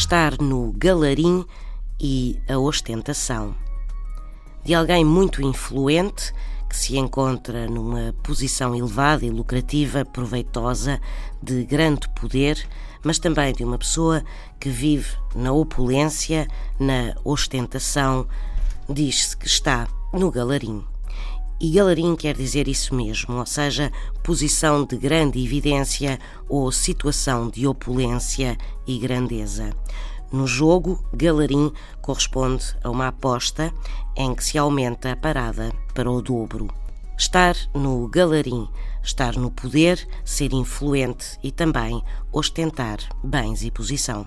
estar 0.00 0.40
no 0.40 0.72
galarim 0.72 1.44
e 2.00 2.40
a 2.48 2.58
ostentação. 2.58 3.54
De 4.64 4.74
alguém 4.74 5.04
muito 5.04 5.42
influente 5.42 6.32
que 6.70 6.76
se 6.76 6.96
encontra 6.96 7.68
numa 7.68 8.14
posição 8.22 8.74
elevada 8.74 9.26
e 9.26 9.30
lucrativa, 9.30 10.02
proveitosa, 10.04 10.98
de 11.42 11.64
grande 11.64 12.08
poder, 12.18 12.66
mas 13.04 13.18
também 13.18 13.52
de 13.52 13.62
uma 13.62 13.76
pessoa 13.76 14.24
que 14.58 14.70
vive 14.70 15.10
na 15.34 15.52
opulência, 15.52 16.48
na 16.78 17.14
ostentação, 17.22 18.26
diz-se 18.88 19.36
que 19.36 19.46
está 19.46 19.86
no 20.14 20.30
galarim. 20.30 20.82
E 21.60 21.72
galarim 21.72 22.16
quer 22.16 22.34
dizer 22.34 22.68
isso 22.68 22.94
mesmo, 22.94 23.36
ou 23.36 23.44
seja, 23.44 23.92
posição 24.22 24.82
de 24.82 24.96
grande 24.96 25.44
evidência 25.44 26.18
ou 26.48 26.72
situação 26.72 27.50
de 27.50 27.66
opulência 27.66 28.56
e 28.86 28.98
grandeza. 28.98 29.70
No 30.32 30.46
jogo, 30.46 31.04
galarim 31.12 31.72
corresponde 32.00 32.64
a 32.84 32.90
uma 32.90 33.08
aposta 33.08 33.72
em 34.16 34.32
que 34.34 34.44
se 34.44 34.56
aumenta 34.56 35.10
a 35.10 35.16
parada 35.16 35.72
para 35.92 36.10
o 36.10 36.22
dobro. 36.22 36.68
Estar 37.18 37.56
no 37.74 38.06
galarim, 38.08 38.68
estar 39.02 39.34
no 39.34 39.50
poder, 39.50 40.08
ser 40.24 40.52
influente 40.52 41.36
e 41.42 41.50
também 41.50 42.02
ostentar 42.32 42.98
bens 43.24 43.64
e 43.64 43.70
posição. 43.72 44.26